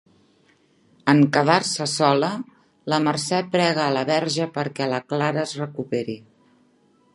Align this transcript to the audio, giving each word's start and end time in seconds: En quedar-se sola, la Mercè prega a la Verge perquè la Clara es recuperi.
En 1.11 1.19
quedar-se 1.35 1.87
sola, 1.91 2.29
la 2.93 2.99
Mercè 3.09 3.43
prega 3.57 3.85
a 3.85 3.93
la 3.99 4.05
Verge 4.13 4.49
perquè 4.59 4.91
la 4.95 5.03
Clara 5.13 5.43
es 5.47 5.57
recuperi. 5.63 6.17